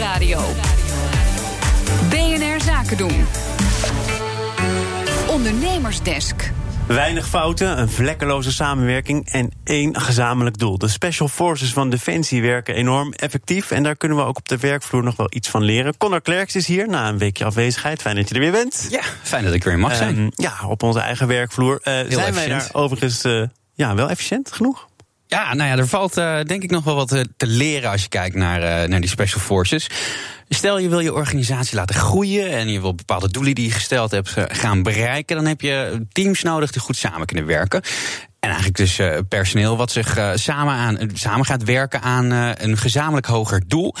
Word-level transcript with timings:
Nieuwsradio. 0.00 0.40
BNR 2.08 2.60
Zaken 2.64 2.96
doen. 2.96 3.26
Ondernemersdesk. 5.28 6.52
Weinig 6.86 7.28
fouten, 7.28 7.78
een 7.78 7.88
vlekkeloze 7.88 8.52
samenwerking 8.52 9.28
en 9.30 9.50
één 9.64 10.00
gezamenlijk 10.00 10.58
doel. 10.58 10.78
De 10.78 10.88
Special 10.88 11.28
Forces 11.28 11.72
van 11.72 11.90
Defensie 11.90 12.42
werken 12.42 12.74
enorm 12.74 13.12
effectief... 13.12 13.70
en 13.70 13.82
daar 13.82 13.96
kunnen 13.96 14.18
we 14.18 14.24
ook 14.24 14.36
op 14.36 14.48
de 14.48 14.56
werkvloer 14.56 15.02
nog 15.02 15.16
wel 15.16 15.28
iets 15.30 15.48
van 15.48 15.62
leren. 15.62 15.96
Connor 15.96 16.20
Klerks 16.20 16.54
is 16.54 16.66
hier 16.66 16.88
na 16.88 17.08
een 17.08 17.18
weekje 17.18 17.44
afwezigheid. 17.44 18.00
Fijn 18.00 18.16
dat 18.16 18.28
je 18.28 18.34
er 18.34 18.40
weer 18.40 18.52
bent. 18.52 18.86
Ja, 18.90 19.02
fijn 19.22 19.44
dat 19.44 19.54
ik 19.54 19.64
weer 19.64 19.78
mag 19.78 19.96
zijn. 19.96 20.18
Um, 20.18 20.30
ja, 20.34 20.54
op 20.66 20.82
onze 20.82 21.00
eigen 21.00 21.26
werkvloer. 21.26 21.74
Uh, 21.74 21.82
zijn 21.84 22.06
efficiënt. 22.06 22.34
wij 22.34 22.48
daar 22.48 22.68
overigens 22.72 23.24
uh, 23.24 23.46
ja, 23.74 23.94
wel 23.94 24.10
efficiënt 24.10 24.52
genoeg? 24.52 24.88
Ja, 25.30 25.54
nou 25.54 25.70
ja, 25.70 25.76
er 25.76 25.88
valt 25.88 26.18
uh, 26.18 26.40
denk 26.42 26.62
ik 26.62 26.70
nog 26.70 26.84
wel 26.84 26.94
wat 26.94 27.08
te 27.36 27.46
leren 27.46 27.90
als 27.90 28.02
je 28.02 28.08
kijkt 28.08 28.36
naar, 28.36 28.88
naar 28.88 29.00
die 29.00 29.08
Special 29.08 29.40
Forces. 29.40 29.90
Stel 30.48 30.78
je 30.78 30.88
wil 30.88 31.00
je 31.00 31.14
organisatie 31.14 31.76
laten 31.76 31.94
groeien 31.94 32.50
en 32.50 32.68
je 32.68 32.80
wil 32.80 32.94
bepaalde 32.94 33.30
doelen 33.30 33.54
die 33.54 33.66
je 33.66 33.72
gesteld 33.72 34.10
hebt 34.10 34.34
gaan 34.48 34.82
bereiken, 34.82 35.36
dan 35.36 35.46
heb 35.46 35.60
je 35.60 36.06
teams 36.12 36.42
nodig 36.42 36.70
die 36.70 36.80
goed 36.80 36.96
samen 36.96 37.26
kunnen 37.26 37.46
werken. 37.46 37.82
En 38.40 38.48
eigenlijk 38.48 38.76
dus 38.76 39.00
personeel 39.28 39.76
wat 39.76 39.90
zich 39.90 40.32
samen, 40.34 40.74
aan, 40.74 40.98
samen 41.14 41.46
gaat 41.46 41.64
werken 41.64 42.02
aan 42.02 42.30
een 42.60 42.76
gezamenlijk 42.76 43.26
hoger 43.26 43.62
doel. 43.66 43.94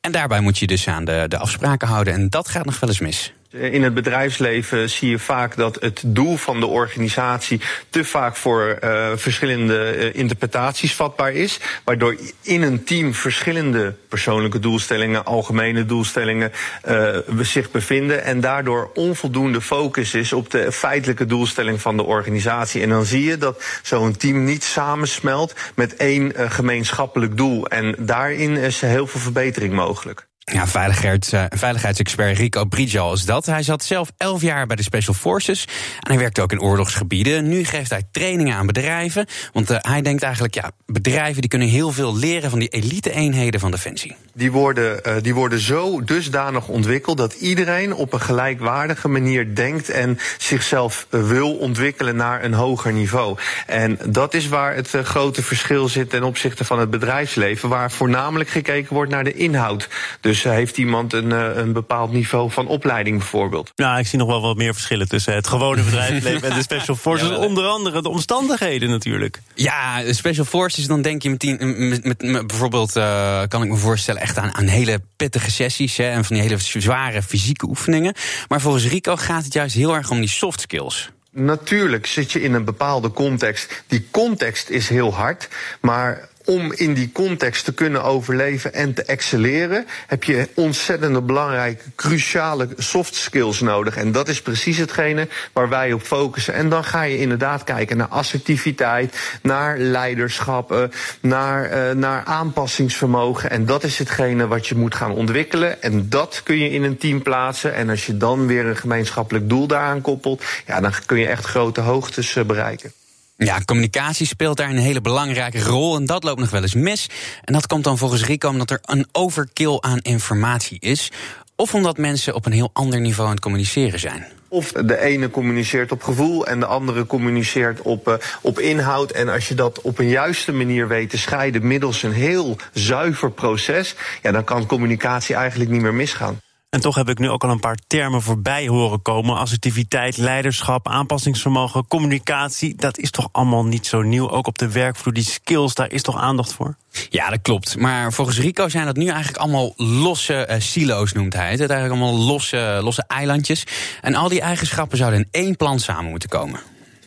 En 0.00 0.12
daarbij 0.12 0.40
moet 0.40 0.58
je 0.58 0.66
dus 0.66 0.88
aan 0.88 1.04
de, 1.04 1.24
de 1.28 1.38
afspraken 1.38 1.88
houden. 1.88 2.14
En 2.14 2.28
dat 2.28 2.48
gaat 2.48 2.64
nog 2.64 2.80
wel 2.80 2.88
eens 2.88 3.00
mis. 3.00 3.32
In 3.60 3.82
het 3.82 3.94
bedrijfsleven 3.94 4.90
zie 4.90 5.10
je 5.10 5.18
vaak 5.18 5.56
dat 5.56 5.76
het 5.80 6.02
doel 6.06 6.36
van 6.36 6.60
de 6.60 6.66
organisatie 6.66 7.60
te 7.90 8.04
vaak 8.04 8.36
voor 8.36 8.78
uh, 8.84 9.08
verschillende 9.14 9.96
uh, 9.96 10.14
interpretaties 10.14 10.94
vatbaar 10.94 11.32
is. 11.32 11.60
Waardoor 11.84 12.16
in 12.42 12.62
een 12.62 12.84
team 12.84 13.14
verschillende 13.14 13.94
persoonlijke 14.08 14.58
doelstellingen, 14.58 15.24
algemene 15.24 15.86
doelstellingen 15.86 16.52
uh, 16.88 17.18
zich 17.40 17.70
bevinden. 17.70 18.24
En 18.24 18.40
daardoor 18.40 18.90
onvoldoende 18.94 19.60
focus 19.60 20.14
is 20.14 20.32
op 20.32 20.50
de 20.50 20.72
feitelijke 20.72 21.26
doelstelling 21.26 21.80
van 21.80 21.96
de 21.96 22.04
organisatie. 22.04 22.82
En 22.82 22.88
dan 22.88 23.04
zie 23.04 23.24
je 23.24 23.38
dat 23.38 23.62
zo'n 23.82 24.16
team 24.16 24.44
niet 24.44 24.64
samensmelt 24.64 25.54
met 25.74 25.96
één 25.96 26.32
gemeenschappelijk 26.50 27.36
doel. 27.36 27.66
En 27.66 27.94
daarin 27.98 28.56
is 28.56 28.80
heel 28.80 29.06
veel 29.06 29.20
verbetering 29.20 29.74
mogelijk. 29.74 30.26
Ja, 30.52 30.66
veiligheids, 30.66 31.32
uh, 31.32 31.44
veiligheidsexpert 31.48 32.38
Rico 32.38 32.64
Brijal 32.64 33.12
is 33.12 33.24
dat. 33.24 33.46
Hij 33.46 33.62
zat 33.62 33.84
zelf 33.84 34.12
elf 34.16 34.42
jaar 34.42 34.66
bij 34.66 34.76
de 34.76 34.82
Special 34.82 35.14
Forces. 35.14 35.64
En 36.00 36.10
hij 36.10 36.18
werkte 36.18 36.42
ook 36.42 36.52
in 36.52 36.60
oorlogsgebieden. 36.60 37.48
Nu 37.48 37.64
geeft 37.64 37.90
hij 37.90 38.02
trainingen 38.10 38.56
aan 38.56 38.66
bedrijven. 38.66 39.26
Want 39.52 39.70
uh, 39.70 39.76
hij 39.80 40.02
denkt 40.02 40.22
eigenlijk, 40.22 40.54
ja, 40.54 40.70
bedrijven 40.86 41.40
die 41.40 41.50
kunnen 41.50 41.68
heel 41.68 41.92
veel 41.92 42.16
leren 42.16 42.50
van 42.50 42.58
die 42.58 42.68
elite-eenheden 42.68 43.60
van 43.60 43.70
Defensie. 43.70 44.16
Die 44.34 44.52
worden, 44.52 45.00
uh, 45.06 45.14
die 45.22 45.34
worden 45.34 45.58
zo 45.58 46.04
dusdanig 46.04 46.68
ontwikkeld 46.68 47.16
dat 47.16 47.34
iedereen 47.34 47.94
op 47.94 48.12
een 48.12 48.20
gelijkwaardige 48.20 49.08
manier 49.08 49.54
denkt 49.54 49.88
en 49.88 50.18
zichzelf 50.38 51.06
wil 51.10 51.56
ontwikkelen 51.56 52.16
naar 52.16 52.44
een 52.44 52.54
hoger 52.54 52.92
niveau. 52.92 53.38
En 53.66 53.98
dat 54.08 54.34
is 54.34 54.48
waar 54.48 54.74
het 54.74 54.90
grote 54.90 55.42
verschil 55.42 55.88
zit 55.88 56.10
ten 56.10 56.22
opzichte 56.22 56.64
van 56.64 56.78
het 56.78 56.90
bedrijfsleven, 56.90 57.68
waar 57.68 57.90
voornamelijk 57.90 58.50
gekeken 58.50 58.94
wordt 58.94 59.10
naar 59.10 59.24
de 59.24 59.32
inhoud. 59.32 59.88
Dus 60.20 60.34
dus 60.42 60.52
heeft 60.52 60.78
iemand 60.78 61.12
een, 61.12 61.30
een 61.30 61.72
bepaald 61.72 62.12
niveau 62.12 62.50
van 62.50 62.66
opleiding 62.66 63.18
bijvoorbeeld? 63.18 63.72
Ja, 63.74 63.98
ik 63.98 64.06
zie 64.06 64.18
nog 64.18 64.28
wel 64.28 64.40
wat 64.40 64.56
meer 64.56 64.74
verschillen 64.74 65.08
tussen 65.08 65.34
het 65.34 65.46
gewone 65.46 65.82
bedrijfsleven 65.90 66.50
en 66.50 66.56
de 66.56 66.62
Special 66.62 66.96
Forces. 66.96 67.28
Ja, 67.28 67.36
Onder 67.36 67.64
andere 67.64 68.02
de 68.02 68.08
omstandigheden 68.08 68.90
natuurlijk. 68.90 69.40
Ja, 69.54 70.12
Special 70.12 70.44
Forces, 70.44 70.86
dan 70.86 71.02
denk 71.02 71.22
je 71.22 71.30
meteen, 71.30 71.88
met, 71.88 72.04
met, 72.04 72.22
met 72.22 72.46
bijvoorbeeld, 72.46 72.96
uh, 72.96 73.42
kan 73.48 73.62
ik 73.62 73.68
me 73.68 73.76
voorstellen, 73.76 74.20
echt 74.20 74.38
aan, 74.38 74.54
aan 74.54 74.66
hele 74.66 75.00
pittige 75.16 75.50
sessies 75.50 75.96
hè, 75.96 76.08
en 76.08 76.24
van 76.24 76.36
die 76.36 76.44
hele 76.44 76.58
zware 76.58 77.22
fysieke 77.22 77.66
oefeningen. 77.68 78.14
Maar 78.48 78.60
volgens 78.60 78.86
Rico 78.86 79.16
gaat 79.16 79.44
het 79.44 79.52
juist 79.52 79.74
heel 79.74 79.94
erg 79.94 80.10
om 80.10 80.20
die 80.20 80.28
soft 80.28 80.60
skills. 80.60 81.10
Natuurlijk 81.30 82.06
zit 82.06 82.32
je 82.32 82.40
in 82.40 82.54
een 82.54 82.64
bepaalde 82.64 83.10
context. 83.10 83.82
Die 83.86 84.06
context 84.10 84.68
is 84.68 84.88
heel 84.88 85.14
hard, 85.14 85.48
maar 85.80 86.28
om 86.46 86.72
in 86.72 86.94
die 86.94 87.12
context 87.12 87.64
te 87.64 87.74
kunnen 87.74 88.04
overleven 88.04 88.74
en 88.74 88.94
te 88.94 89.02
excelleren, 89.02 89.86
heb 90.06 90.24
je 90.24 90.48
ontzettend 90.54 91.26
belangrijke, 91.26 91.84
cruciale 91.94 92.68
soft 92.76 93.14
skills 93.14 93.60
nodig. 93.60 93.96
En 93.96 94.12
dat 94.12 94.28
is 94.28 94.42
precies 94.42 94.76
hetgene 94.76 95.28
waar 95.52 95.68
wij 95.68 95.92
op 95.92 96.02
focussen. 96.02 96.54
En 96.54 96.68
dan 96.68 96.84
ga 96.84 97.02
je 97.02 97.18
inderdaad 97.18 97.64
kijken 97.64 97.96
naar 97.96 98.06
assertiviteit, 98.06 99.38
naar 99.42 99.78
leiderschap, 99.78 100.88
naar, 101.20 101.88
uh, 101.88 101.94
naar 101.94 102.24
aanpassingsvermogen. 102.24 103.50
En 103.50 103.66
dat 103.66 103.84
is 103.84 103.98
hetgene 103.98 104.46
wat 104.46 104.66
je 104.66 104.74
moet 104.74 104.94
gaan 104.94 105.12
ontwikkelen. 105.12 105.82
En 105.82 106.08
dat 106.08 106.40
kun 106.44 106.58
je 106.58 106.70
in 106.70 106.82
een 106.82 106.98
team 106.98 107.22
plaatsen. 107.22 107.74
En 107.74 107.88
als 107.88 108.06
je 108.06 108.16
dan 108.16 108.46
weer 108.46 108.66
een 108.66 108.76
gemeenschappelijk 108.76 109.48
doel 109.48 109.66
daaraan 109.66 110.00
koppelt, 110.00 110.44
ja, 110.66 110.80
dan 110.80 110.92
kun 111.06 111.18
je 111.18 111.26
echt 111.26 111.44
grote 111.44 111.80
hoogtes 111.80 112.36
uh, 112.36 112.44
bereiken. 112.44 112.92
Ja, 113.38 113.60
communicatie 113.64 114.26
speelt 114.26 114.56
daar 114.56 114.70
een 114.70 114.76
hele 114.76 115.00
belangrijke 115.00 115.62
rol 115.62 115.96
en 115.96 116.06
dat 116.06 116.24
loopt 116.24 116.40
nog 116.40 116.50
wel 116.50 116.62
eens 116.62 116.74
mis. 116.74 117.08
En 117.44 117.52
dat 117.52 117.66
komt 117.66 117.84
dan 117.84 117.98
volgens 117.98 118.24
Rico 118.24 118.48
omdat 118.48 118.70
er 118.70 118.78
een 118.82 119.06
overkill 119.12 119.78
aan 119.80 119.98
informatie 119.98 120.78
is. 120.80 121.12
Of 121.56 121.74
omdat 121.74 121.98
mensen 121.98 122.34
op 122.34 122.46
een 122.46 122.52
heel 122.52 122.70
ander 122.72 123.00
niveau 123.00 123.28
aan 123.28 123.34
het 123.34 123.42
communiceren 123.42 124.00
zijn. 124.00 124.26
Of 124.48 124.72
de 124.72 124.98
ene 124.98 125.30
communiceert 125.30 125.92
op 125.92 126.02
gevoel 126.02 126.46
en 126.46 126.60
de 126.60 126.66
andere 126.66 127.06
communiceert 127.06 127.82
op, 127.82 128.08
uh, 128.08 128.14
op 128.40 128.58
inhoud. 128.58 129.10
En 129.10 129.28
als 129.28 129.48
je 129.48 129.54
dat 129.54 129.80
op 129.80 129.98
een 129.98 130.08
juiste 130.08 130.52
manier 130.52 130.88
weet 130.88 131.10
te 131.10 131.18
scheiden 131.18 131.66
middels 131.66 132.02
een 132.02 132.12
heel 132.12 132.56
zuiver 132.72 133.30
proces, 133.30 133.94
ja, 134.22 134.32
dan 134.32 134.44
kan 134.44 134.66
communicatie 134.66 135.34
eigenlijk 135.34 135.70
niet 135.70 135.82
meer 135.82 135.94
misgaan. 135.94 136.38
En 136.70 136.80
toch 136.80 136.94
heb 136.94 137.08
ik 137.08 137.18
nu 137.18 137.30
ook 137.30 137.44
al 137.44 137.50
een 137.50 137.60
paar 137.60 137.78
termen 137.86 138.22
voorbij 138.22 138.66
horen 138.66 139.02
komen. 139.02 139.36
Assertiviteit, 139.36 140.16
leiderschap, 140.16 140.88
aanpassingsvermogen, 140.88 141.86
communicatie. 141.86 142.74
Dat 142.74 142.98
is 142.98 143.10
toch 143.10 143.28
allemaal 143.32 143.64
niet 143.64 143.86
zo 143.86 144.02
nieuw. 144.02 144.30
Ook 144.30 144.46
op 144.46 144.58
de 144.58 144.72
werkvloer, 144.72 145.14
die 145.14 145.24
skills, 145.24 145.74
daar 145.74 145.92
is 145.92 146.02
toch 146.02 146.20
aandacht 146.20 146.52
voor? 146.52 146.76
Ja, 147.08 147.30
dat 147.30 147.42
klopt. 147.42 147.76
Maar 147.78 148.12
volgens 148.12 148.38
Rico 148.38 148.68
zijn 148.68 148.86
dat 148.86 148.96
nu 148.96 149.06
eigenlijk 149.06 149.36
allemaal 149.36 149.72
losse 149.76 150.48
uh, 150.50 150.56
silo's, 150.58 151.12
noemt 151.12 151.32
hij 151.32 151.50
het. 151.50 151.70
Eigenlijk 151.70 152.02
allemaal 152.02 152.24
losse, 152.26 152.80
losse 152.82 153.04
eilandjes. 153.06 153.66
En 154.00 154.14
al 154.14 154.28
die 154.28 154.40
eigenschappen 154.40 154.98
zouden 154.98 155.20
in 155.20 155.28
één 155.30 155.56
plan 155.56 155.80
samen 155.80 156.10
moeten 156.10 156.28
komen. 156.28 156.60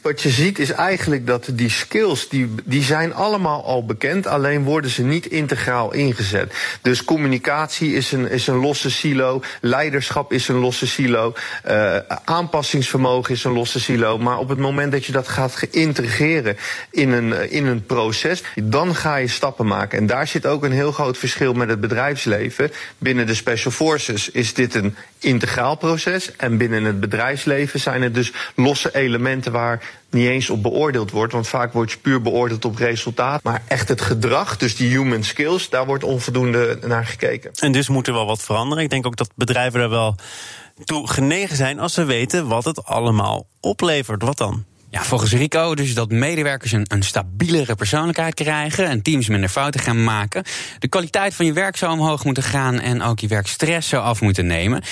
Wat 0.09 0.21
je 0.21 0.29
ziet 0.29 0.59
is 0.59 0.71
eigenlijk 0.71 1.27
dat 1.27 1.49
die 1.51 1.69
skills, 1.69 2.29
die, 2.29 2.55
die 2.63 2.83
zijn 2.83 3.13
allemaal 3.13 3.65
al 3.65 3.85
bekend, 3.85 4.27
alleen 4.27 4.63
worden 4.63 4.91
ze 4.91 5.03
niet 5.03 5.25
integraal 5.25 5.93
ingezet. 5.93 6.53
Dus 6.81 7.03
communicatie 7.03 7.93
is 7.93 8.11
een, 8.11 8.29
is 8.29 8.47
een 8.47 8.55
losse 8.55 8.91
silo, 8.91 9.41
leiderschap 9.61 10.33
is 10.33 10.47
een 10.47 10.55
losse 10.55 10.87
silo, 10.87 11.33
uh, 11.67 11.97
aanpassingsvermogen 12.23 13.33
is 13.33 13.43
een 13.43 13.51
losse 13.51 13.79
silo. 13.79 14.17
Maar 14.17 14.37
op 14.37 14.49
het 14.49 14.57
moment 14.57 14.91
dat 14.91 15.05
je 15.05 15.11
dat 15.11 15.27
gaat 15.27 15.55
geïntegreren 15.55 16.57
in 16.91 17.11
een, 17.11 17.51
in 17.51 17.65
een 17.65 17.85
proces, 17.85 18.43
dan 18.63 18.95
ga 18.95 19.15
je 19.15 19.27
stappen 19.27 19.67
maken. 19.67 19.99
En 19.99 20.05
daar 20.05 20.27
zit 20.27 20.45
ook 20.45 20.63
een 20.63 20.71
heel 20.71 20.91
groot 20.91 21.17
verschil 21.17 21.53
met 21.53 21.69
het 21.69 21.81
bedrijfsleven. 21.81 22.71
Binnen 22.97 23.27
de 23.27 23.35
Special 23.35 23.71
Forces 23.71 24.29
is 24.29 24.53
dit 24.53 24.75
een 24.75 24.95
integraal 25.19 25.75
proces. 25.75 26.35
En 26.35 26.57
binnen 26.57 26.83
het 26.83 26.99
bedrijfsleven 26.99 27.79
zijn 27.79 28.01
het 28.01 28.13
dus 28.13 28.31
losse 28.55 28.95
elementen 28.95 29.51
waar 29.51 29.98
niet 30.09 30.27
eens 30.27 30.49
op 30.49 30.63
beoordeeld 30.63 31.11
wordt. 31.11 31.33
Want 31.33 31.47
vaak 31.47 31.73
wordt 31.73 31.91
je 31.91 31.97
puur 31.97 32.21
beoordeeld 32.21 32.65
op 32.65 32.75
resultaat. 32.75 33.43
Maar 33.43 33.61
echt 33.67 33.87
het 33.87 34.01
gedrag, 34.01 34.57
dus 34.57 34.75
die 34.75 34.89
human 34.89 35.23
skills, 35.23 35.69
daar 35.69 35.85
wordt 35.85 36.03
onvoldoende 36.03 36.79
naar 36.85 37.05
gekeken. 37.05 37.51
En 37.53 37.71
dus 37.71 37.89
moet 37.89 38.07
er 38.07 38.13
wel 38.13 38.25
wat 38.25 38.43
veranderen. 38.43 38.83
Ik 38.83 38.89
denk 38.89 39.05
ook 39.05 39.15
dat 39.15 39.31
bedrijven 39.35 39.81
er 39.81 39.89
wel 39.89 40.15
toe 40.83 41.07
genegen 41.07 41.55
zijn 41.55 41.79
als 41.79 41.93
ze 41.93 42.03
weten 42.03 42.47
wat 42.47 42.65
het 42.65 42.85
allemaal 42.85 43.47
oplevert. 43.59 44.23
Wat 44.23 44.37
dan? 44.37 44.65
Ja, 44.91 45.03
volgens 45.03 45.33
Rico 45.33 45.75
dus 45.75 45.93
dat 45.93 46.11
medewerkers 46.11 46.71
een, 46.71 46.85
een 46.87 47.03
stabielere 47.03 47.75
persoonlijkheid 47.75 48.33
krijgen 48.33 48.87
en 48.87 49.01
teams 49.01 49.27
minder 49.27 49.49
fouten 49.49 49.79
gaan 49.79 50.03
maken. 50.03 50.43
De 50.79 50.87
kwaliteit 50.87 51.33
van 51.33 51.45
je 51.45 51.53
werk 51.53 51.77
zou 51.77 51.91
omhoog 51.91 52.23
moeten 52.23 52.43
gaan 52.43 52.79
en 52.79 53.01
ook 53.01 53.19
je 53.19 53.27
werkstress 53.27 53.89
zou 53.89 54.03
af 54.03 54.21
moeten 54.21 54.45
nemen. 54.45 54.83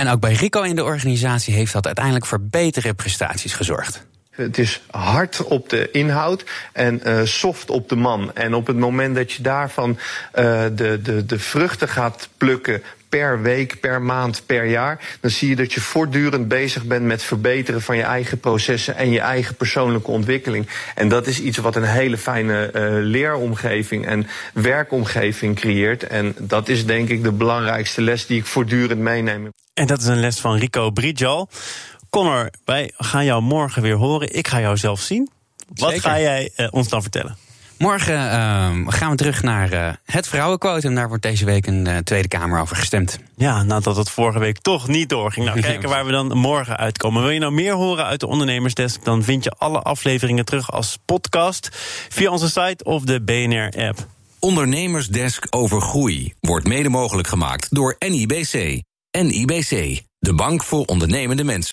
En 0.00 0.08
ook 0.08 0.20
bij 0.20 0.32
Rico 0.32 0.62
in 0.62 0.76
de 0.76 0.84
organisatie 0.84 1.54
heeft 1.54 1.72
dat 1.72 1.86
uiteindelijk 1.86 2.26
voor 2.26 2.40
betere 2.40 2.94
prestaties 2.94 3.52
gezorgd. 3.52 4.02
Het 4.30 4.58
is 4.58 4.82
hard 4.90 5.44
op 5.44 5.68
de 5.68 5.90
inhoud 5.90 6.44
en 6.72 7.00
uh, 7.06 7.20
soft 7.24 7.70
op 7.70 7.88
de 7.88 7.96
man. 7.96 8.34
En 8.34 8.54
op 8.54 8.66
het 8.66 8.76
moment 8.76 9.14
dat 9.14 9.32
je 9.32 9.42
daarvan 9.42 9.90
uh, 9.90 10.64
de, 10.74 11.00
de, 11.02 11.26
de 11.26 11.38
vruchten 11.38 11.88
gaat 11.88 12.28
plukken 12.36 12.82
per 13.08 13.42
week, 13.42 13.80
per 13.80 14.02
maand, 14.02 14.42
per 14.46 14.64
jaar, 14.64 15.16
dan 15.20 15.30
zie 15.30 15.48
je 15.48 15.56
dat 15.56 15.72
je 15.72 15.80
voortdurend 15.80 16.48
bezig 16.48 16.84
bent 16.84 17.04
met 17.04 17.22
verbeteren 17.22 17.82
van 17.82 17.96
je 17.96 18.02
eigen 18.02 18.40
processen 18.40 18.96
en 18.96 19.10
je 19.10 19.20
eigen 19.20 19.54
persoonlijke 19.54 20.10
ontwikkeling. 20.10 20.68
En 20.94 21.08
dat 21.08 21.26
is 21.26 21.40
iets 21.40 21.58
wat 21.58 21.76
een 21.76 21.82
hele 21.82 22.18
fijne 22.18 22.70
uh, 22.74 22.82
leeromgeving 22.90 24.06
en 24.06 24.26
werkomgeving 24.52 25.56
creëert. 25.56 26.02
En 26.02 26.34
dat 26.38 26.68
is 26.68 26.86
denk 26.86 27.08
ik 27.08 27.22
de 27.22 27.32
belangrijkste 27.32 28.02
les 28.02 28.26
die 28.26 28.38
ik 28.38 28.46
voortdurend 28.46 29.00
meeneem. 29.00 29.50
En 29.76 29.86
dat 29.86 30.00
is 30.00 30.06
een 30.06 30.20
les 30.20 30.40
van 30.40 30.56
Rico 30.56 30.90
Brijal. 30.90 31.48
Connor, 32.10 32.50
wij 32.64 32.92
gaan 32.96 33.24
jou 33.24 33.42
morgen 33.42 33.82
weer 33.82 33.94
horen. 33.94 34.34
Ik 34.34 34.48
ga 34.48 34.60
jou 34.60 34.76
zelf 34.76 35.00
zien. 35.00 35.30
Wat 35.74 35.90
Zeker. 35.90 36.10
ga 36.10 36.20
jij 36.20 36.50
uh, 36.56 36.66
ons 36.70 36.88
dan 36.88 37.02
vertellen? 37.02 37.36
Morgen 37.78 38.14
uh, 38.14 38.70
gaan 38.86 39.10
we 39.10 39.16
terug 39.16 39.42
naar 39.42 39.72
uh, 39.72 39.90
het 40.04 40.28
vrouwenquotum. 40.28 40.94
Daar 40.94 41.08
wordt 41.08 41.22
deze 41.22 41.44
week 41.44 41.66
een 41.66 41.86
uh, 41.86 41.96
Tweede 41.96 42.28
Kamer 42.28 42.60
over 42.60 42.76
gestemd. 42.76 43.18
Ja, 43.36 43.62
nadat 43.62 43.96
het 43.96 44.10
vorige 44.10 44.38
week 44.38 44.58
toch 44.58 44.88
niet 44.88 45.08
doorging. 45.08 45.46
Nou, 45.46 45.60
kijken 45.70 45.88
waar 45.88 46.06
we 46.06 46.12
dan 46.12 46.36
morgen 46.36 46.76
uitkomen. 46.76 47.22
Wil 47.22 47.30
je 47.30 47.40
nou 47.40 47.52
meer 47.52 47.74
horen 47.74 48.04
uit 48.04 48.20
de 48.20 48.26
Ondernemersdesk? 48.26 49.04
Dan 49.04 49.22
vind 49.22 49.44
je 49.44 49.50
alle 49.50 49.82
afleveringen 49.82 50.44
terug 50.44 50.72
als 50.72 50.98
podcast 51.04 51.68
via 52.08 52.30
onze 52.30 52.48
site 52.48 52.84
of 52.84 53.02
de 53.02 53.22
BNR-app. 53.22 54.06
Ondernemersdesk 54.38 55.46
over 55.50 55.80
groei 55.80 56.34
wordt 56.40 56.66
mede 56.66 56.88
mogelijk 56.88 57.28
gemaakt 57.28 57.74
door 57.74 57.96
NIBC. 57.98 58.84
NIBC, 59.22 60.02
de 60.18 60.34
bank 60.34 60.62
voor 60.62 60.84
ondernemende 60.84 61.44
mensen. 61.44 61.64